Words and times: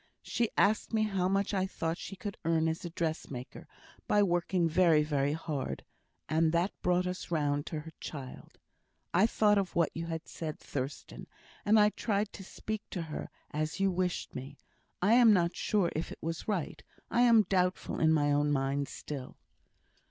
She 0.23 0.49
asked 0.57 0.93
me 0.93 1.03
how 1.03 1.27
much 1.27 1.53
I 1.53 1.67
thought 1.67 1.99
she 1.99 2.15
could 2.15 2.35
earn 2.43 2.67
as 2.67 2.83
a 2.83 2.89
dressmaker, 2.89 3.67
by 4.07 4.23
working 4.23 4.67
very, 4.67 5.03
very 5.03 5.33
hard; 5.33 5.83
and 6.27 6.51
that 6.53 6.71
brought 6.81 7.05
us 7.05 7.29
round 7.29 7.67
to 7.67 7.81
her 7.81 7.91
child. 7.99 8.57
I 9.13 9.27
thought 9.27 9.59
of 9.59 9.75
what 9.75 9.91
you 9.93 10.07
had 10.07 10.27
said, 10.27 10.57
Thurstan, 10.59 11.27
and 11.65 11.79
I 11.79 11.89
tried 11.91 12.33
to 12.33 12.43
speak 12.43 12.81
to 12.89 13.03
her 13.13 13.29
as 13.51 13.79
you 13.79 13.91
wished 13.91 14.33
me. 14.33 14.57
I 15.03 15.13
am 15.13 15.33
not 15.33 15.55
sure 15.55 15.91
if 15.95 16.11
it 16.11 16.17
was 16.19 16.47
right; 16.47 16.81
I 17.11 17.21
am 17.21 17.43
doubtful 17.43 17.99
in 17.99 18.11
my 18.11 18.31
own 18.31 18.51
mind 18.51 18.87
still." 18.87 19.37